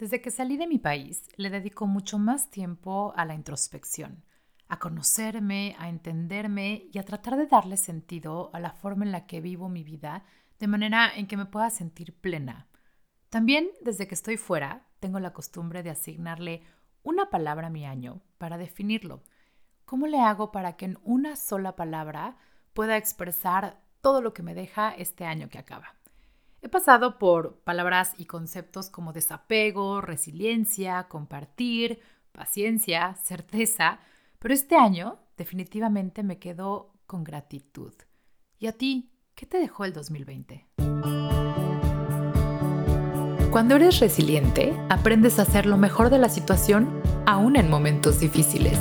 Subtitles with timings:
[0.00, 4.24] Desde que salí de mi país, le dedico mucho más tiempo a la introspección,
[4.66, 9.26] a conocerme, a entenderme y a tratar de darle sentido a la forma en la
[9.26, 10.24] que vivo mi vida,
[10.58, 12.66] de manera en que me pueda sentir plena.
[13.28, 16.62] También, desde que estoy fuera, tengo la costumbre de asignarle
[17.02, 19.22] una palabra a mi año para definirlo.
[19.84, 22.38] ¿Cómo le hago para que en una sola palabra
[22.72, 25.99] pueda expresar todo lo que me deja este año que acaba?
[26.62, 32.00] He pasado por palabras y conceptos como desapego, resiliencia, compartir,
[32.32, 34.00] paciencia, certeza,
[34.38, 37.94] pero este año definitivamente me quedo con gratitud.
[38.58, 40.66] ¿Y a ti, qué te dejó el 2020?
[43.50, 48.78] Cuando eres resiliente, aprendes a hacer lo mejor de la situación aún en momentos difíciles.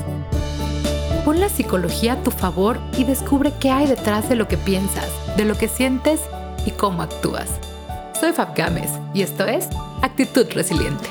[1.25, 5.09] Pon la psicología a tu favor y descubre qué hay detrás de lo que piensas,
[5.37, 6.21] de lo que sientes
[6.65, 7.68] y cómo actúas.
[8.19, 9.69] Soy Fab Gámez y esto es
[10.01, 11.05] Actitud Resiliente.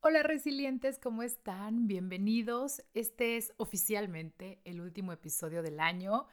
[0.00, 1.86] Hola resilientes, ¿cómo están?
[1.88, 2.82] Bienvenidos.
[2.94, 6.26] Este es oficialmente el último episodio del año.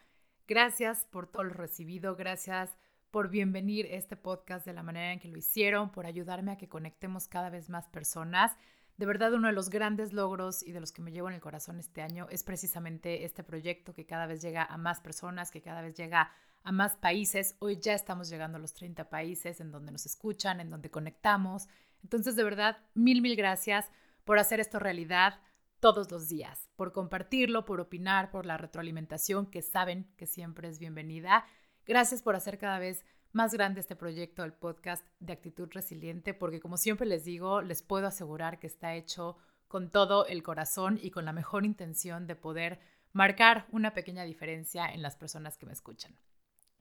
[0.48, 2.78] Gracias por todo lo recibido, gracias
[3.10, 6.70] por bienvenir este podcast de la manera en que lo hicieron, por ayudarme a que
[6.70, 8.56] conectemos cada vez más personas.
[9.02, 11.42] De verdad, uno de los grandes logros y de los que me llevo en el
[11.42, 15.64] corazón este año es precisamente este proyecto que cada vez llega a más personas, que
[15.64, 16.30] cada vez llega
[16.62, 17.56] a más países.
[17.58, 21.68] Hoy ya estamos llegando a los 30 países en donde nos escuchan, en donde conectamos.
[22.04, 23.90] Entonces, de verdad, mil, mil gracias
[24.24, 25.40] por hacer esto realidad
[25.80, 30.78] todos los días, por compartirlo, por opinar, por la retroalimentación que saben que siempre es
[30.78, 31.44] bienvenida.
[31.88, 36.60] Gracias por hacer cada vez más grande este proyecto del podcast de actitud resiliente, porque
[36.60, 41.12] como siempre les digo, les puedo asegurar que está hecho con todo el corazón y
[41.12, 42.80] con la mejor intención de poder
[43.14, 46.16] marcar una pequeña diferencia en las personas que me escuchan.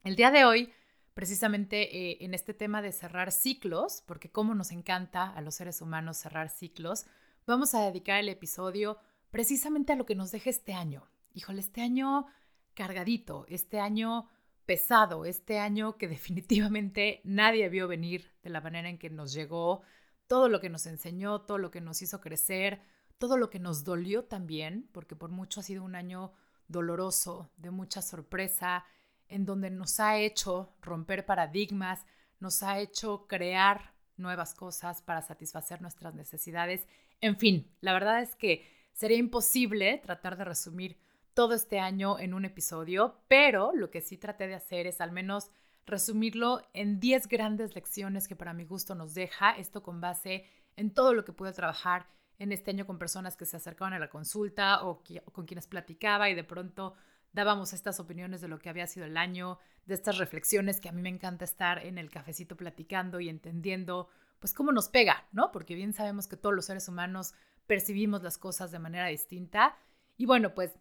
[0.03, 0.73] El día de hoy,
[1.13, 5.81] precisamente eh, en este tema de cerrar ciclos, porque como nos encanta a los seres
[5.81, 7.05] humanos cerrar ciclos,
[7.45, 8.97] vamos a dedicar el episodio
[9.29, 11.07] precisamente a lo que nos deja este año.
[11.33, 12.27] Híjole, este año
[12.73, 14.27] cargadito, este año
[14.71, 19.81] pesado este año que definitivamente nadie vio venir de la manera en que nos llegó,
[20.27, 22.81] todo lo que nos enseñó, todo lo que nos hizo crecer,
[23.17, 26.31] todo lo que nos dolió también, porque por mucho ha sido un año
[26.69, 28.85] doloroso, de mucha sorpresa,
[29.27, 32.05] en donde nos ha hecho romper paradigmas,
[32.39, 36.87] nos ha hecho crear nuevas cosas para satisfacer nuestras necesidades.
[37.19, 40.97] En fin, la verdad es que sería imposible tratar de resumir
[41.33, 45.11] todo este año en un episodio, pero lo que sí traté de hacer es al
[45.11, 45.51] menos
[45.85, 50.93] resumirlo en 10 grandes lecciones que para mi gusto nos deja, esto con base en
[50.93, 52.07] todo lo que pude trabajar
[52.39, 56.29] en este año con personas que se acercaban a la consulta o, con quienes platicaba
[56.29, 56.95] y de pronto
[57.33, 60.91] dábamos estas opiniones de lo que había sido el año, de estas reflexiones que a
[60.91, 64.09] mí me encanta estar en el cafecito platicando y entendiendo
[64.39, 65.51] pues cómo nos pega, ¿no?
[65.51, 67.35] Porque bien sabemos que todos los seres humanos
[67.67, 69.77] percibimos las cosas de manera distinta.
[70.17, 70.71] Y bueno, pues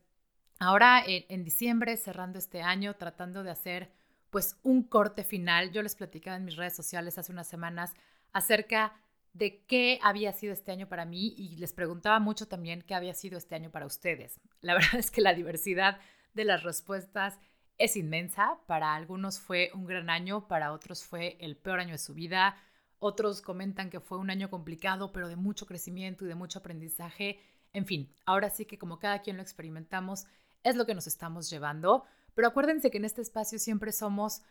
[0.62, 3.91] Ahora en, diciembre, cerrando este año, tratando de hacer
[4.28, 7.94] pues un corte final, yo les platicaba en mis redes sociales hace unas semanas
[8.34, 8.93] acerca
[9.32, 13.15] de qué había sido este año para mí y les preguntaba mucho también qué había
[13.15, 14.38] sido este año para ustedes.
[14.60, 15.99] La verdad es que la diversidad
[16.34, 17.41] de las respuestas
[17.78, 18.59] es inmensa.
[18.66, 22.54] Para algunos fue un gran año, para otros fue el peor año de su vida.
[22.99, 27.41] Otros comentan que fue un año complicado, pero de mucho crecimiento y de mucho aprendizaje.
[27.72, 30.26] En fin, ahora sí que como cada quien lo experimentamos,
[30.62, 32.04] es lo que nos estamos llevando.
[32.34, 34.43] Pero acuérdense que en este espacio siempre somos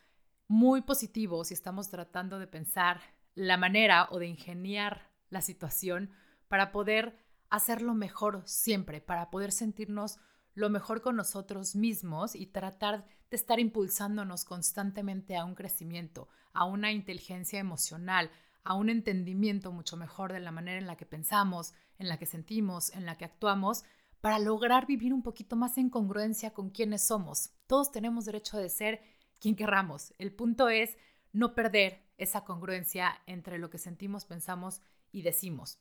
[0.47, 3.01] muy positivos y estamos tratando de pensar
[3.35, 6.11] la manera o de ingeniar la situación
[6.47, 7.17] para poder
[7.49, 10.17] hacerlo mejor siempre, para poder sentirnos
[10.55, 16.65] lo mejor con nosotros mismos y tratar de estar impulsándonos constantemente a un crecimiento, a
[16.65, 18.31] una inteligencia emocional,
[18.63, 22.25] a un entendimiento mucho mejor de la manera en la que pensamos, en la que
[22.25, 23.83] sentimos, en la que actuamos
[24.21, 27.51] para lograr vivir un poquito más en congruencia con quienes somos.
[27.67, 29.01] Todos tenemos derecho de ser
[29.39, 30.13] quien querramos.
[30.17, 30.97] El punto es
[31.31, 34.81] no perder esa congruencia entre lo que sentimos, pensamos
[35.11, 35.79] y decimos,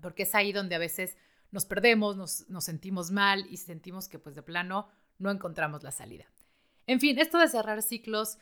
[0.00, 1.16] porque es ahí donde a veces
[1.50, 4.88] nos perdemos, nos, nos sentimos mal y sentimos que pues de plano
[5.18, 6.26] no encontramos la salida.
[6.86, 8.38] En fin, esto de cerrar ciclos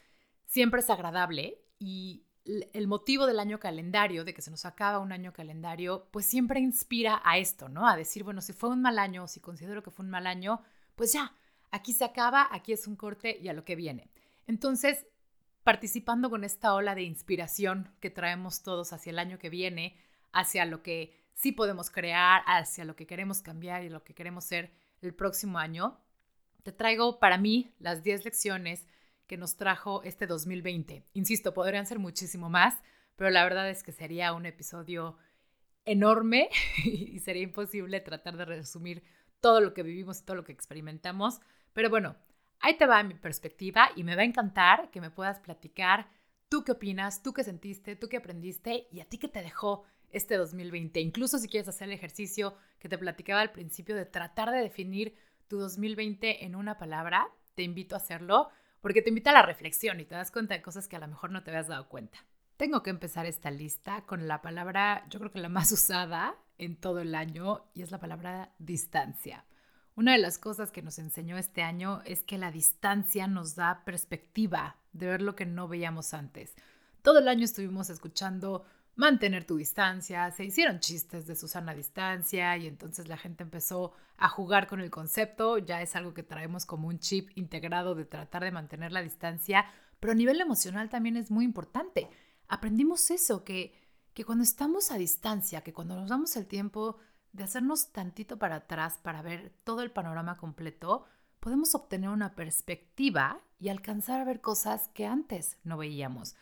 [0.46, 2.27] siempre es agradable y
[2.72, 6.60] el motivo del año calendario, de que se nos acaba un año calendario, pues siempre
[6.60, 7.86] inspira a esto, ¿no?
[7.86, 10.26] A decir, bueno, si fue un mal año o si considero que fue un mal
[10.26, 10.62] año,
[10.96, 11.34] pues ya,
[11.70, 14.10] aquí se acaba, aquí es un corte y a lo que viene.
[14.46, 15.06] Entonces,
[15.62, 19.98] participando con esta ola de inspiración que traemos todos hacia el año que viene,
[20.32, 24.44] hacia lo que sí podemos crear, hacia lo que queremos cambiar y lo que queremos
[24.44, 24.72] ser
[25.02, 26.00] el próximo año,
[26.62, 28.86] te traigo para mí las 10 lecciones
[29.28, 31.04] que nos trajo este 2020.
[31.12, 32.74] Insisto, podrían ser muchísimo más,
[33.14, 35.16] pero la verdad es que sería un episodio
[35.84, 36.48] enorme
[36.84, 39.04] y sería imposible tratar de resumir
[39.40, 41.40] todo lo que vivimos y todo lo que experimentamos.
[41.72, 42.16] Pero bueno,
[42.58, 46.08] ahí te va mi perspectiva y me va a encantar que me puedas platicar
[46.48, 49.84] tú qué opinas, tú qué sentiste, tú qué aprendiste y a ti qué te dejó
[50.10, 51.00] este 2020.
[51.00, 55.14] Incluso si quieres hacer el ejercicio que te platicaba al principio de tratar de definir
[55.48, 58.48] tu 2020 en una palabra, te invito a hacerlo
[58.80, 61.08] porque te invita a la reflexión y te das cuenta de cosas que a lo
[61.08, 62.18] mejor no te habías dado cuenta.
[62.56, 66.76] Tengo que empezar esta lista con la palabra, yo creo que la más usada en
[66.76, 69.44] todo el año, y es la palabra distancia.
[69.94, 73.84] Una de las cosas que nos enseñó este año es que la distancia nos da
[73.84, 76.54] perspectiva de ver lo que no veíamos antes.
[77.02, 78.64] Todo el año estuvimos escuchando
[78.98, 84.28] mantener tu distancia, se hicieron chistes de Susana distancia y entonces la gente empezó a
[84.28, 88.44] jugar con el concepto, ya es algo que traemos como un chip integrado de tratar
[88.44, 89.64] de mantener la distancia,
[89.98, 92.10] pero a nivel emocional también es muy importante
[92.48, 93.72] aprendimos eso, que,
[94.14, 96.96] que cuando estamos a distancia, que cuando nos damos el tiempo
[97.32, 101.04] de hacernos tantito para atrás para ver todo el panorama completo,
[101.40, 106.34] podemos obtener una perspectiva y alcanzar a ver cosas que antes no veíamos.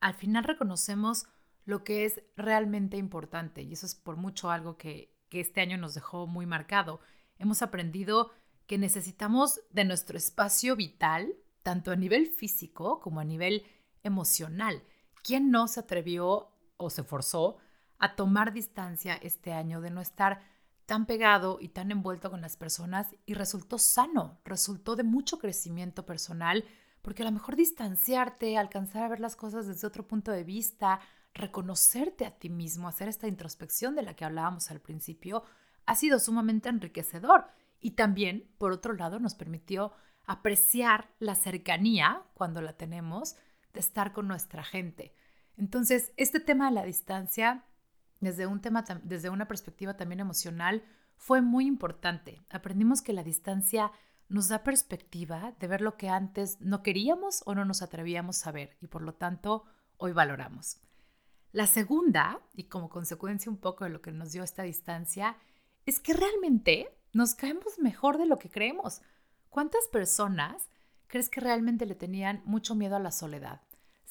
[0.00, 1.26] Al final reconocemos
[1.66, 5.76] lo que es realmente importante y eso es por mucho algo que, que este año
[5.76, 7.00] nos dejó muy marcado.
[7.38, 8.30] Hemos aprendido
[8.66, 13.64] que necesitamos de nuestro espacio vital, tanto a nivel físico como a nivel
[14.02, 14.82] emocional.
[15.22, 17.58] ¿Quién no se atrevió o se forzó
[17.98, 20.40] a tomar distancia este año de no estar
[20.86, 26.06] tan pegado y tan envuelto con las personas y resultó sano, resultó de mucho crecimiento
[26.06, 26.64] personal,
[27.02, 31.00] porque a lo mejor distanciarte, alcanzar a ver las cosas desde otro punto de vista,
[31.36, 35.44] reconocerte a ti mismo, hacer esta introspección de la que hablábamos al principio,
[35.86, 37.46] ha sido sumamente enriquecedor
[37.80, 39.92] y también, por otro lado, nos permitió
[40.24, 43.36] apreciar la cercanía cuando la tenemos
[43.72, 45.14] de estar con nuestra gente.
[45.56, 47.64] Entonces, este tema de la distancia,
[48.20, 50.82] desde, un tema, desde una perspectiva también emocional,
[51.16, 52.42] fue muy importante.
[52.50, 53.92] Aprendimos que la distancia
[54.28, 58.52] nos da perspectiva de ver lo que antes no queríamos o no nos atrevíamos a
[58.52, 59.64] ver y por lo tanto
[59.98, 60.80] hoy valoramos.
[61.56, 65.36] La segunda, y como consecuencia un poco de lo que nos dio esta distancia,
[65.86, 69.00] es que realmente nos caemos mejor de lo que creemos.
[69.48, 70.68] ¿Cuántas personas
[71.06, 73.62] crees que realmente le tenían mucho miedo a la soledad?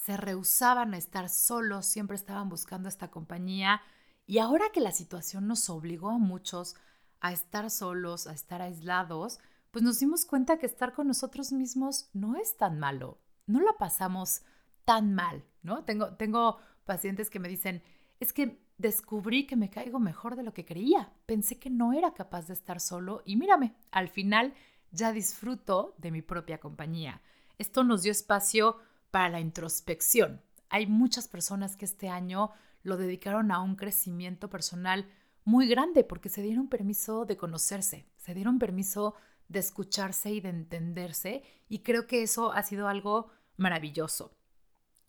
[0.05, 3.81] se rehusaban a estar solos, siempre estaban buscando esta compañía.
[4.27, 6.75] Y ahora que la situación nos obligó a muchos
[7.21, 9.39] a estar solos, a estar aislados,
[9.71, 13.73] pues nos dimos cuenta que estar con nosotros mismos no es tan malo, no la
[13.79, 14.43] pasamos
[14.85, 15.83] tan mal, ¿no?
[15.85, 17.83] Tengo, tengo pacientes que me dicen,
[18.19, 22.13] es que descubrí que me caigo mejor de lo que creía, pensé que no era
[22.13, 24.53] capaz de estar solo y mírame, al final
[24.91, 27.21] ya disfruto de mi propia compañía.
[27.57, 28.77] Esto nos dio espacio
[29.11, 30.41] para la introspección.
[30.69, 32.51] Hay muchas personas que este año
[32.83, 35.09] lo dedicaron a un crecimiento personal
[35.43, 39.15] muy grande porque se dieron permiso de conocerse, se dieron permiso
[39.47, 44.35] de escucharse y de entenderse y creo que eso ha sido algo maravilloso.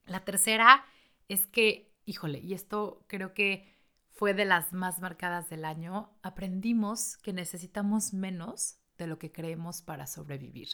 [0.05, 0.84] La tercera
[1.28, 3.75] es que, híjole, y esto creo que
[4.11, 9.82] fue de las más marcadas del año, aprendimos que necesitamos menos de lo que creemos
[9.82, 10.69] para sobrevivir.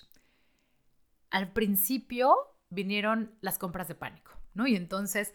[1.31, 2.37] Al principio
[2.71, 4.67] vinieron las compras de pánico, ¿no?
[4.67, 5.35] Y entonces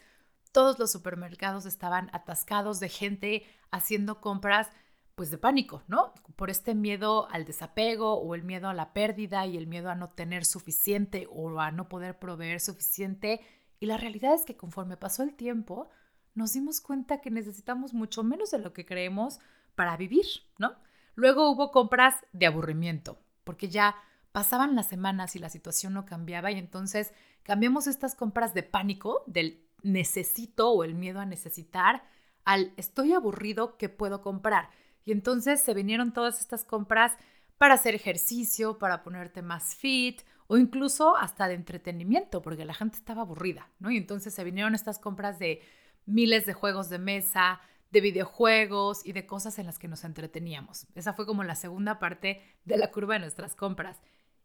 [0.52, 4.68] todos los supermercados estaban atascados de gente haciendo compras
[5.14, 6.14] pues de pánico, ¿no?
[6.36, 9.96] Por este miedo al desapego o el miedo a la pérdida y el miedo a
[9.96, 13.40] no tener suficiente o a no poder proveer suficiente.
[13.80, 15.88] Y la realidad es que conforme pasó el tiempo,
[16.34, 19.38] nos dimos cuenta que necesitamos mucho menos de lo que creemos
[19.74, 20.26] para vivir,
[20.58, 20.76] ¿no?
[21.14, 23.96] Luego hubo compras de aburrimiento, porque ya
[24.32, 29.24] pasaban las semanas y la situación no cambiaba y entonces cambiamos estas compras de pánico,
[29.26, 32.04] del necesito o el miedo a necesitar,
[32.44, 34.70] al estoy aburrido, ¿qué puedo comprar?
[35.04, 37.16] Y entonces se vinieron todas estas compras
[37.56, 42.96] para hacer ejercicio, para ponerte más fit o incluso hasta de entretenimiento, porque la gente
[42.96, 43.90] estaba aburrida, ¿no?
[43.90, 45.62] Y entonces se vinieron estas compras de
[46.06, 50.86] miles de juegos de mesa, de videojuegos y de cosas en las que nos entreteníamos.
[50.94, 54.00] Esa fue como la segunda parte de la curva de nuestras compras.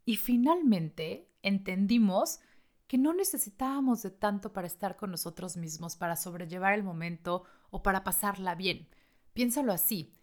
[0.06, 2.40] Y finalmente entendimos
[2.88, 7.82] que no necesitábamos de tanto para estar con nosotros mismos, para sobrellevar el momento o
[7.82, 8.90] para pasarla bien.
[9.34, 10.14] Piénsalo así.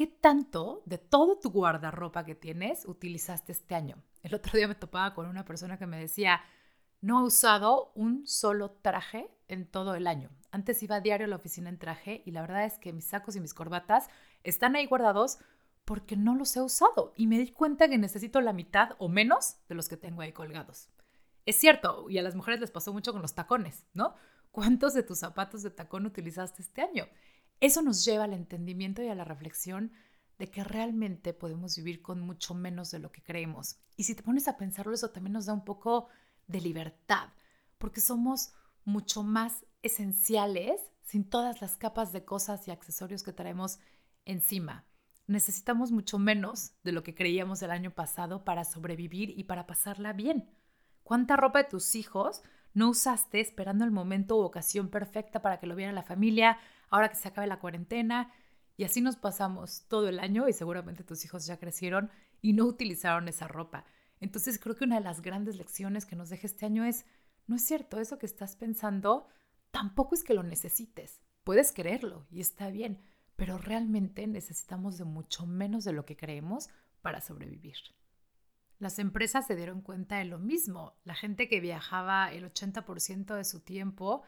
[0.00, 4.02] ¿Qué tanto de todo tu guardarropa que tienes utilizaste este año?
[4.22, 6.40] El otro día me topaba con una persona que me decía,
[7.02, 10.30] no he usado un solo traje en todo el año.
[10.52, 13.04] Antes iba a diario a la oficina en traje y la verdad es que mis
[13.04, 14.08] sacos y mis corbatas
[14.42, 15.38] están ahí guardados
[15.84, 19.58] porque no los he usado y me di cuenta que necesito la mitad o menos
[19.68, 20.88] de los que tengo ahí colgados.
[21.44, 24.14] Es cierto, y a las mujeres les pasó mucho con los tacones, ¿no?
[24.50, 27.06] ¿Cuántos de tus zapatos de tacón utilizaste este año?
[27.60, 29.92] Eso nos lleva al entendimiento y a la reflexión
[30.38, 33.78] de que realmente podemos vivir con mucho menos de lo que creemos.
[33.96, 36.08] Y si te pones a pensarlo, eso también nos da un poco
[36.46, 37.28] de libertad,
[37.78, 38.52] porque somos
[38.84, 43.78] mucho más esenciales sin todas las capas de cosas y accesorios que traemos
[44.24, 44.86] encima
[45.30, 50.12] necesitamos mucho menos de lo que creíamos el año pasado para sobrevivir y para pasarla
[50.12, 50.50] bien.
[51.04, 52.42] ¿Cuánta ropa de tus hijos
[52.74, 56.58] no usaste esperando el momento u ocasión perfecta para que lo viera la familia,
[56.88, 58.32] ahora que se acabe la cuarentena?
[58.76, 62.10] Y así nos pasamos todo el año y seguramente tus hijos ya crecieron
[62.40, 63.84] y no utilizaron esa ropa.
[64.20, 67.04] Entonces creo que una de las grandes lecciones que nos deja este año es,
[67.46, 69.26] no es cierto, eso que estás pensando
[69.70, 71.20] tampoco es que lo necesites.
[71.44, 73.00] Puedes quererlo y está bien,
[73.36, 76.68] pero realmente necesitamos de mucho menos de lo que creemos
[77.00, 77.76] para sobrevivir.
[78.80, 80.94] Las empresas se dieron cuenta de lo mismo.
[81.04, 84.22] La gente que viajaba el 80% de su tiempo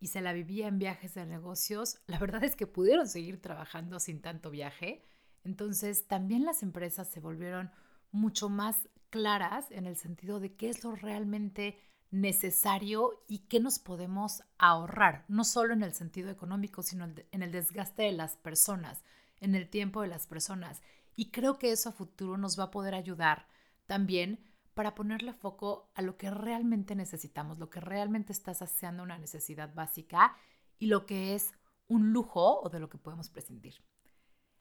[0.00, 4.00] y se la vivía en viajes de negocios, la verdad es que pudieron seguir trabajando
[4.00, 5.04] sin tanto viaje.
[5.44, 7.70] Entonces también las empresas se volvieron
[8.10, 11.78] mucho más claras en el sentido de qué es lo realmente
[12.10, 17.52] necesario y qué nos podemos ahorrar, no solo en el sentido económico, sino en el
[17.52, 19.04] desgaste de las personas,
[19.40, 20.82] en el tiempo de las personas.
[21.14, 23.46] Y creo que eso a futuro nos va a poder ayudar
[23.86, 29.18] también para ponerle foco a lo que realmente necesitamos, lo que realmente está saciando una
[29.18, 30.36] necesidad básica
[30.78, 31.52] y lo que es
[31.86, 33.74] un lujo o de lo que podemos prescindir.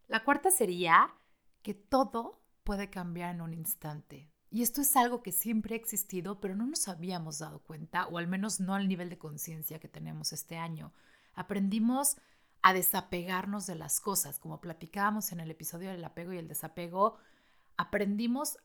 [0.07, 1.13] La cuarta sería
[1.61, 4.29] que todo puede cambiar en un instante.
[4.49, 8.19] Y esto es algo que siempre ha existido, pero no nos habíamos dado cuenta, o
[8.19, 10.93] al menos no al nivel de conciencia que tenemos este año.
[11.33, 12.17] Aprendimos
[12.61, 17.17] a desapegarnos de las cosas, como platicábamos en el episodio del apego y el desapego,
[17.77, 18.57] aprendimos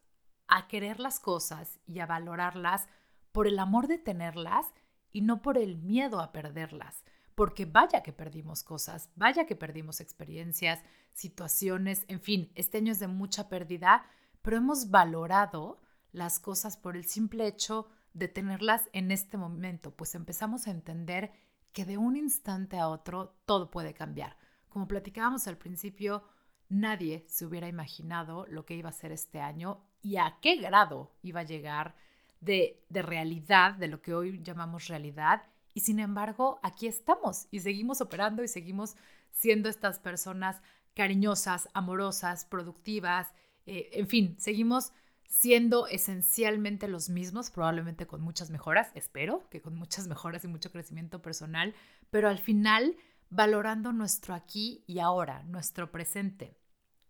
[0.49, 2.89] a querer las cosas y a valorarlas
[3.33, 4.67] por el amor de tenerlas
[5.13, 10.01] y no por el miedo a perderlas, porque vaya que perdimos cosas, vaya que perdimos
[10.01, 14.07] experiencias, situaciones, en fin, este año es de mucha pérdida,
[14.43, 20.15] pero hemos valorado las cosas por el simple hecho de tenerlas en este momento, pues
[20.15, 21.33] empezamos a entender
[21.73, 24.37] que de un instante a otro todo puede cambiar.
[24.69, 26.25] Como platicábamos al principio,
[26.69, 31.13] nadie se hubiera imaginado lo que iba a ser este año y a qué grado
[31.23, 31.95] iba a llegar
[32.41, 35.43] de, de realidad, de lo que hoy llamamos realidad.
[35.75, 38.97] Y sin embargo, aquí estamos y seguimos operando y seguimos
[39.31, 40.61] siendo estas personas
[40.95, 43.33] cariñosas, amorosas, productivas
[43.69, 44.93] eh, en fin, seguimos
[45.29, 50.73] siendo esencialmente los mismos, probablemente con muchas mejoras, espero que con muchas mejoras y mucho
[50.73, 51.75] crecimiento personal,
[52.09, 52.97] pero al final
[53.29, 56.57] valorando nuestro aquí y ahora, nuestro presente.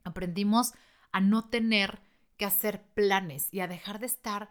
[0.02, 0.75] Aprendimos
[1.12, 2.00] a no tener
[2.38, 4.49] que hacer planes y a dejar de estar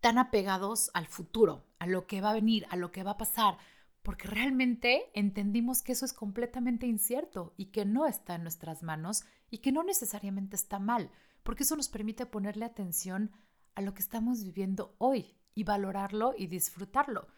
[0.00, 3.18] tan apegados al futuro, a lo que va a venir, a lo que va a
[3.18, 3.58] pasar,
[4.02, 9.24] porque realmente entendimos que eso es completamente incierto y que no está en nuestras manos
[9.50, 11.10] y que no necesariamente está mal
[11.46, 13.30] porque eso nos permite ponerle atención
[13.76, 17.28] a lo que estamos viviendo hoy y valorarlo y disfrutarlo.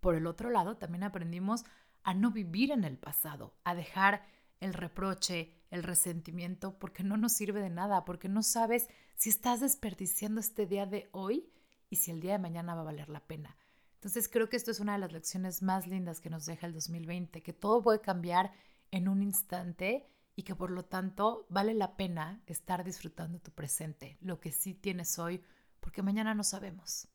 [0.00, 1.64] Por el otro lado, también aprendimos
[2.02, 4.24] a no vivir en el pasado, a dejar
[4.60, 9.60] el reproche, el resentimiento, porque no nos sirve de nada, porque no sabes si estás
[9.60, 11.50] desperdiciando este día de hoy
[11.90, 13.56] y si el día de mañana va a valer la pena.
[13.94, 16.72] Entonces creo que esto es una de las lecciones más lindas que nos deja el
[16.72, 18.52] 2020, que todo puede cambiar
[18.90, 24.16] en un instante y que por lo tanto vale la pena estar disfrutando tu presente,
[24.20, 25.42] lo que sí tienes hoy,
[25.80, 27.08] porque mañana no sabemos.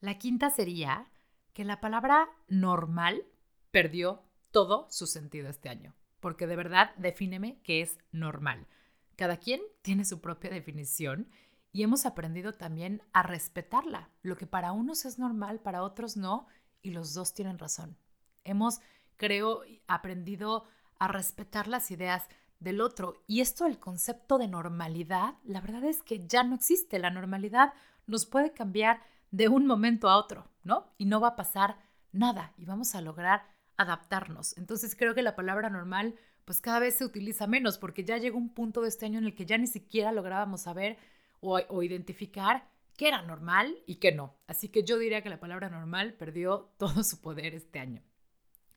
[0.00, 1.10] La quinta sería
[1.54, 3.24] que la palabra normal
[3.70, 5.94] perdió todo su sentido este año,
[6.24, 8.66] porque de verdad defíneme qué es normal.
[9.14, 11.28] Cada quien tiene su propia definición
[11.70, 14.08] y hemos aprendido también a respetarla.
[14.22, 16.46] Lo que para unos es normal, para otros no,
[16.80, 17.98] y los dos tienen razón.
[18.42, 18.80] Hemos,
[19.18, 20.64] creo, aprendido
[20.98, 22.26] a respetar las ideas
[22.58, 23.22] del otro.
[23.26, 26.98] Y esto, el concepto de normalidad, la verdad es que ya no existe.
[26.98, 27.74] La normalidad
[28.06, 30.86] nos puede cambiar de un momento a otro, ¿no?
[30.96, 31.76] Y no va a pasar
[32.12, 33.44] nada y vamos a lograr
[33.76, 34.56] adaptarnos.
[34.56, 36.14] Entonces creo que la palabra normal
[36.44, 39.24] pues cada vez se utiliza menos porque ya llegó un punto de este año en
[39.24, 40.98] el que ya ni siquiera lográbamos saber
[41.40, 44.34] o, o identificar qué era normal y qué no.
[44.46, 48.02] Así que yo diría que la palabra normal perdió todo su poder este año.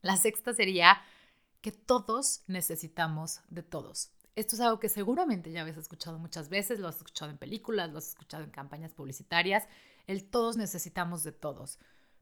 [0.01, 1.01] La sexta sería
[1.61, 4.11] que todos necesitamos de todos.
[4.35, 7.91] Esto es algo que seguramente ya habéis escuchado muchas veces, lo has escuchado en películas,
[7.91, 9.67] lo has escuchado en campañas publicitarias,
[10.05, 11.79] el todos necesitamos de todos.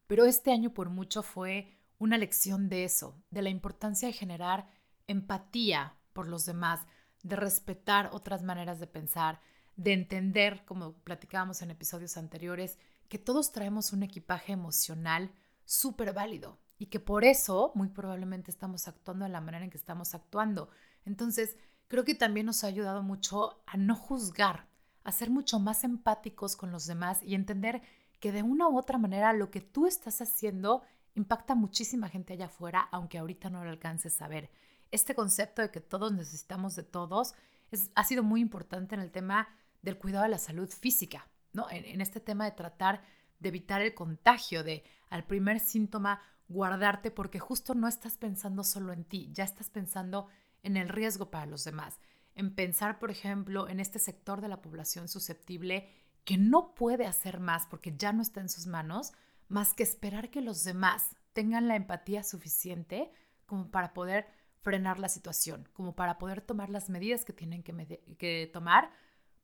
[0.07, 4.67] Pero este año por mucho fue una lección de eso, de la importancia de generar
[5.07, 6.85] empatía por los demás,
[7.23, 9.39] de respetar otras maneras de pensar,
[9.75, 12.77] de entender, como platicábamos en episodios anteriores,
[13.09, 15.31] que todos traemos un equipaje emocional
[15.63, 19.77] súper válido y que por eso muy probablemente estamos actuando de la manera en que
[19.77, 20.69] estamos actuando.
[21.05, 24.67] Entonces, creo que también nos ha ayudado mucho a no juzgar,
[25.03, 27.81] a ser mucho más empáticos con los demás y entender
[28.19, 30.83] que de una u otra manera lo que tú estás haciendo
[31.15, 34.49] impacta muchísima gente allá afuera, aunque ahorita no lo alcances a ver.
[34.91, 37.33] Este concepto de que todos necesitamos de todos
[37.71, 39.47] es, ha sido muy importante en el tema
[39.81, 41.67] del cuidado de la salud física, ¿no?
[41.71, 43.03] En este tema de tratar
[43.39, 48.93] de evitar el contagio, de al primer síntoma guardarte porque justo no estás pensando solo
[48.93, 50.27] en ti, ya estás pensando
[50.63, 51.99] en el riesgo para los demás,
[52.35, 55.89] en pensar, por ejemplo, en este sector de la población susceptible
[56.23, 59.13] que no puede hacer más porque ya no está en sus manos,
[59.47, 63.11] más que esperar que los demás tengan la empatía suficiente
[63.45, 64.27] como para poder
[64.61, 68.91] frenar la situación, como para poder tomar las medidas que tienen que, que tomar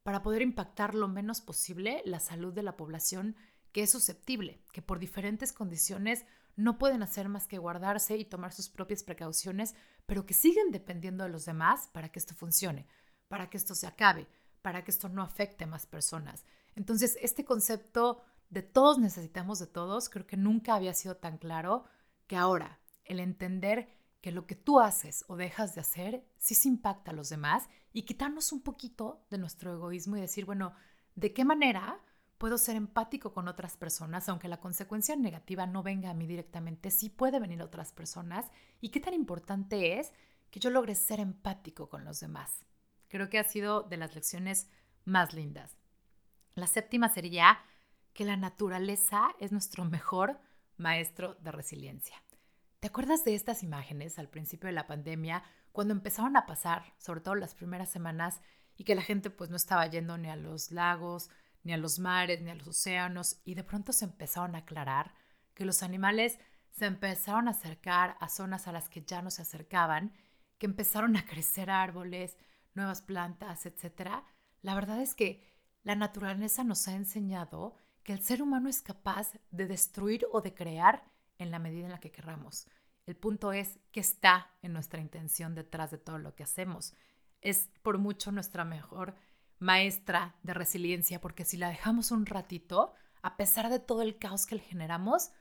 [0.03, 3.35] para poder impactar lo menos posible la salud de la población
[3.71, 8.51] que es susceptible, que por diferentes condiciones no pueden hacer más que guardarse y tomar
[8.51, 12.87] sus propias precauciones, pero que siguen dependiendo de los demás para que esto funcione,
[13.29, 14.27] para que esto se acabe,
[14.61, 16.43] para que esto no afecte a más personas.
[16.75, 21.85] Entonces, este concepto de todos necesitamos de todos, creo que nunca había sido tan claro
[22.27, 23.89] que ahora el entender
[24.21, 27.67] que lo que tú haces o dejas de hacer sí se impacta a los demás
[27.91, 30.73] y quitarnos un poquito de nuestro egoísmo y decir, bueno,
[31.15, 31.99] ¿de qué manera
[32.41, 36.89] puedo ser empático con otras personas, aunque la consecuencia negativa no venga a mí directamente,
[36.89, 38.49] sí puede venir a otras personas.
[38.79, 40.11] ¿Y qué tan importante es
[40.49, 42.65] que yo logre ser empático con los demás?
[43.09, 44.67] Creo que ha sido de las lecciones
[45.05, 45.77] más lindas.
[46.55, 47.59] La séptima sería
[48.13, 50.39] que la naturaleza es nuestro mejor
[50.77, 52.21] maestro de resiliencia.
[52.79, 57.21] ¿Te acuerdas de estas imágenes al principio de la pandemia, cuando empezaron a pasar, sobre
[57.21, 58.41] todo las primeras semanas,
[58.75, 61.29] y que la gente pues no estaba yendo ni a los lagos,
[61.63, 65.13] ni a los mares, ni a los océanos, y de pronto se empezaron a aclarar,
[65.53, 66.39] que los animales
[66.71, 70.13] se empezaron a acercar a zonas a las que ya no se acercaban,
[70.57, 72.37] que empezaron a crecer árboles,
[72.73, 74.23] nuevas plantas, etc.
[74.61, 75.45] La verdad es que
[75.83, 80.53] la naturaleza nos ha enseñado que el ser humano es capaz de destruir o de
[80.53, 81.03] crear
[81.37, 82.67] en la medida en la que querramos.
[83.05, 86.93] El punto es que está en nuestra intención detrás de todo lo que hacemos.
[87.41, 89.15] Es por mucho nuestra mejor
[89.59, 94.45] maestra de resiliencia, porque si la dejamos un ratito, a pesar de todo el caos
[94.45, 95.31] que le generamos,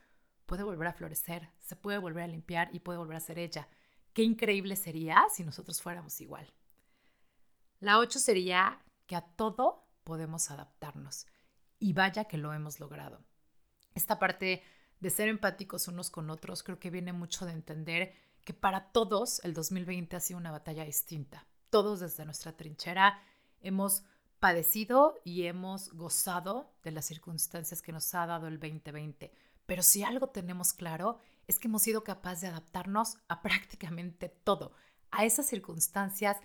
[0.45, 3.67] puede volver a florecer, se puede volver a limpiar y puede volver a ser ella.
[4.13, 6.51] Qué increíble sería si nosotros fuéramos igual.
[7.79, 11.25] La ocho sería que a todo podemos adaptarnos.
[11.81, 13.19] Y vaya que lo hemos logrado.
[13.95, 14.63] Esta parte
[14.99, 18.13] de ser empáticos unos con otros creo que viene mucho de entender
[18.45, 21.47] que para todos el 2020 ha sido una batalla distinta.
[21.71, 23.19] Todos desde nuestra trinchera
[23.61, 24.03] hemos
[24.39, 29.33] padecido y hemos gozado de las circunstancias que nos ha dado el 2020.
[29.65, 31.17] Pero si algo tenemos claro
[31.47, 34.75] es que hemos sido capaces de adaptarnos a prácticamente todo,
[35.09, 36.37] a esas circunstancias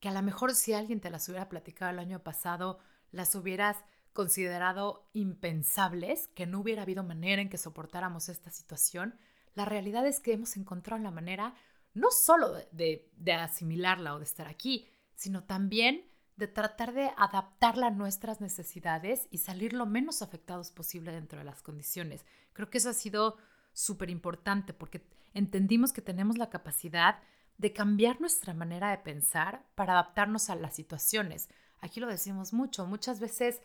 [0.00, 2.78] que a lo mejor si alguien te las hubiera platicado el año pasado,
[3.10, 3.76] las hubieras
[4.18, 9.16] considerado impensables, que no hubiera habido manera en que soportáramos esta situación,
[9.54, 11.54] la realidad es que hemos encontrado la manera
[11.94, 16.04] no solo de, de asimilarla o de estar aquí, sino también
[16.34, 21.44] de tratar de adaptarla a nuestras necesidades y salir lo menos afectados posible dentro de
[21.44, 22.26] las condiciones.
[22.54, 23.36] Creo que eso ha sido
[23.72, 27.20] súper importante porque entendimos que tenemos la capacidad
[27.56, 31.48] de cambiar nuestra manera de pensar para adaptarnos a las situaciones.
[31.80, 33.60] Aquí lo decimos mucho, muchas veces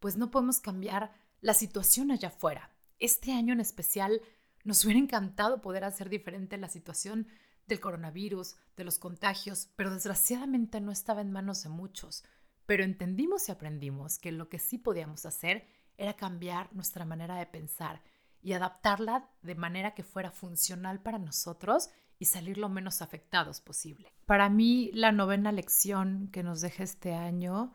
[0.00, 2.70] pues no podemos cambiar la situación allá afuera.
[2.98, 4.20] Este año en especial
[4.64, 7.28] nos hubiera encantado poder hacer diferente la situación
[7.66, 12.24] del coronavirus, de los contagios, pero desgraciadamente no estaba en manos de muchos.
[12.66, 17.46] Pero entendimos y aprendimos que lo que sí podíamos hacer era cambiar nuestra manera de
[17.46, 18.02] pensar
[18.42, 24.12] y adaptarla de manera que fuera funcional para nosotros y salir lo menos afectados posible.
[24.26, 27.74] Para mí, la novena lección que nos deja este año,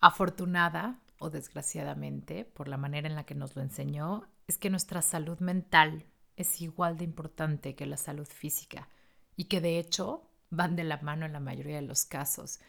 [0.00, 5.02] afortunada o desgraciadamente, por la manera en la que nos lo enseñó, es que nuestra
[5.02, 8.88] salud mental es igual de importante que la salud física
[9.36, 12.60] y que de hecho van de la mano en la mayoría de los casos.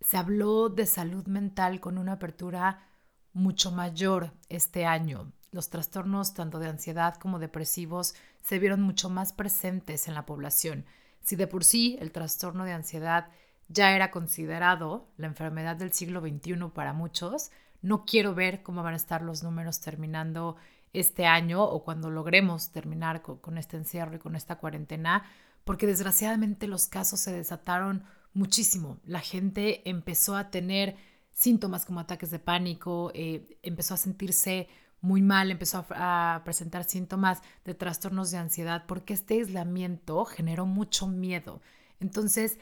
[0.00, 2.86] Se habló de salud mental con una apertura
[3.32, 5.32] mucho mayor este año.
[5.50, 10.84] Los trastornos tanto de ansiedad como depresivos se vieron mucho más presentes en la población.
[11.22, 13.28] Si de por sí el trastorno de ansiedad
[13.68, 17.50] ya era considerado la enfermedad del siglo XXI para muchos,
[17.82, 20.56] no quiero ver cómo van a estar los números terminando
[20.92, 25.24] este año o cuando logremos terminar con, este encierro y con esta cuarentena,
[25.64, 28.98] porque desgraciadamente los casos se desataron muchísimo.
[29.04, 30.96] La gente empezó a tener
[31.32, 34.68] síntomas como ataques de pánico, eh, empezó a sentirse
[35.00, 41.06] muy mal, empezó a, presentar síntomas de trastornos de ansiedad porque este aislamiento generó mucho
[41.06, 41.60] miedo.
[42.00, 42.58] Entonces,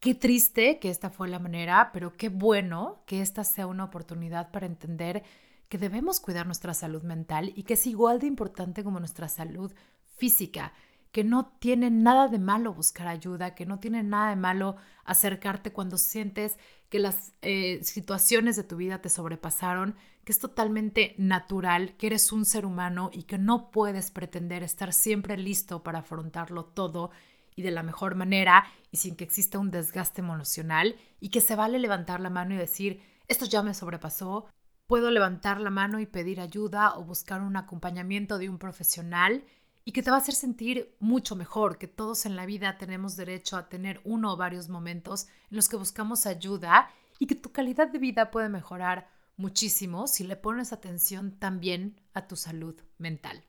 [0.00, 4.50] qué triste que esta fue la manera, pero qué bueno que esta sea una oportunidad
[4.50, 5.22] para entender
[5.68, 9.72] que debemos cuidar nuestra salud mental y que es igual de importante como nuestra salud
[10.16, 10.72] física,
[11.12, 15.72] que no tiene nada de malo buscar ayuda, que no tiene nada de malo acercarte
[15.72, 21.96] cuando sientes que las eh, situaciones de tu vida te sobrepasaron, que es totalmente natural,
[21.96, 26.64] que eres un ser humano y que no puedes pretender estar siempre listo para afrontarlo
[26.64, 27.10] todo
[27.56, 31.56] y de la mejor manera y sin que exista un desgaste emocional y que se
[31.56, 34.46] vale levantar la mano y decir, esto ya me sobrepasó,
[34.86, 39.44] puedo levantar la mano y pedir ayuda o buscar un acompañamiento de un profesional
[39.84, 43.16] y que te va a hacer sentir mucho mejor, que todos en la vida tenemos
[43.16, 47.52] derecho a tener uno o varios momentos en los que buscamos ayuda y que tu
[47.52, 53.44] calidad de vida puede mejorar muchísimo si le pones atención también a tu salud mental.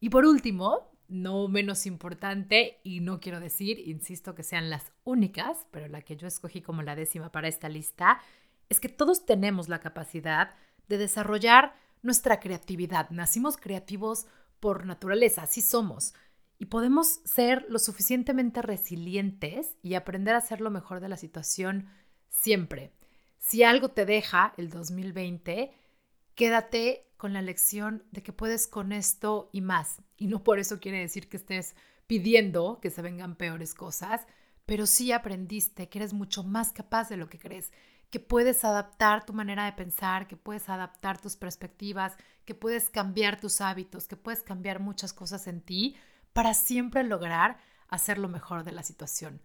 [0.00, 5.66] Y por último, no menos importante, y no quiero decir, insisto, que sean las únicas,
[5.70, 8.20] pero la que yo escogí como la décima para esta lista,
[8.68, 10.54] es que todos tenemos la capacidad
[10.88, 13.10] de desarrollar nuestra creatividad.
[13.10, 14.26] Nacimos creativos
[14.60, 16.14] por naturaleza, así somos.
[16.58, 21.88] Y podemos ser lo suficientemente resilientes y aprender a hacer lo mejor de la situación
[22.28, 22.92] siempre.
[23.38, 25.72] Si algo te deja el 2020,
[26.34, 30.02] quédate con la lección de que puedes con esto y más.
[30.16, 31.74] Y no por eso quiere decir que estés
[32.06, 34.26] pidiendo que se vengan peores cosas,
[34.64, 37.72] pero sí aprendiste que eres mucho más capaz de lo que crees,
[38.10, 43.40] que puedes adaptar tu manera de pensar, que puedes adaptar tus perspectivas, que puedes cambiar
[43.40, 45.96] tus hábitos, que puedes cambiar muchas cosas en ti
[46.32, 49.40] para siempre lograr hacer lo mejor de la situación.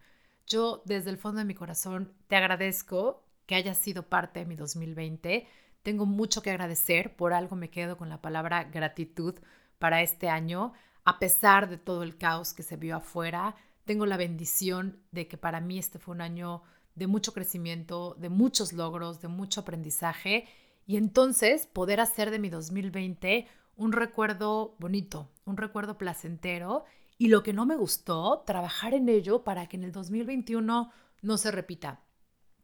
[0.46, 4.56] Yo desde el fondo de mi corazón te agradezco que hayas sido parte de mi
[4.56, 5.48] 2020.
[5.84, 9.36] Tengo mucho que agradecer, por algo me quedo con la palabra gratitud
[9.80, 10.74] para este año,
[11.06, 13.56] a pesar de todo el caos que se vio afuera.
[13.86, 16.62] Tengo la bendición de que para mí este fue un año
[16.94, 20.48] de mucho crecimiento, de muchos logros, de mucho aprendizaje
[20.86, 26.84] y entonces poder hacer de mi 2020 un recuerdo bonito, un recuerdo placentero
[27.17, 30.91] y lo que no me gustó, trabajar en ello para que en el 2021
[31.22, 32.02] no se repita.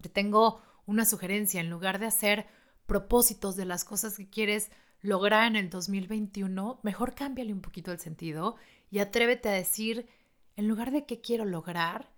[0.01, 2.47] Te tengo una sugerencia, en lugar de hacer
[2.87, 4.71] propósitos de las cosas que quieres
[5.01, 8.55] lograr en el 2021, mejor cámbiale un poquito el sentido
[8.89, 10.07] y atrévete a decir,
[10.55, 12.09] en lugar de qué quiero lograr,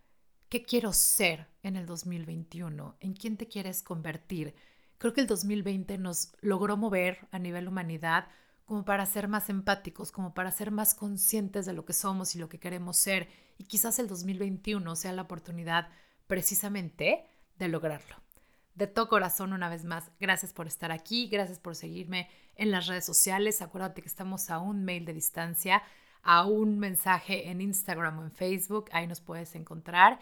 [0.47, 4.55] qué quiero ser en el 2021, en quién te quieres convertir.
[4.97, 8.27] Creo que el 2020 nos logró mover a nivel humanidad
[8.65, 12.39] como para ser más empáticos, como para ser más conscientes de lo que somos y
[12.39, 13.27] lo que queremos ser.
[13.57, 15.89] Y quizás el 2021 sea la oportunidad
[16.27, 17.25] precisamente
[17.57, 18.15] de lograrlo.
[18.79, 22.87] De todo corazón, una vez más, gracias por estar aquí, gracias por seguirme en las
[22.87, 23.61] redes sociales.
[23.61, 25.83] Acuérdate que estamos a un mail de distancia,
[26.23, 30.19] a un mensaje en Instagram o en Facebook, ahí nos puedes encontrar.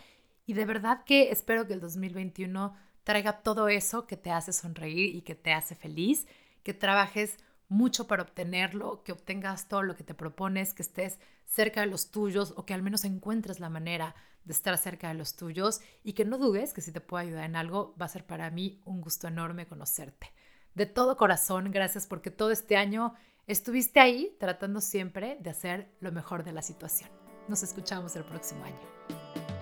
[0.47, 5.15] Y de verdad que espero que el 2021 traiga todo eso que te hace sonreír
[5.15, 6.25] y que te hace feliz,
[6.63, 7.37] que trabajes
[7.69, 12.09] mucho para obtenerlo, que obtengas todo lo que te propones, que estés cerca de los
[12.09, 14.15] tuyos o que al menos encuentres la manera
[14.47, 17.43] de estar cerca de los tuyos y que no dudes que si te puedo ayudar
[17.43, 20.31] en algo, va a ser para mí un gusto enorme conocerte.
[20.73, 23.13] De todo corazón, gracias porque todo este año
[23.45, 27.09] estuviste ahí tratando siempre de hacer lo mejor de la situación.
[27.49, 29.56] Nos escuchamos el próximo año.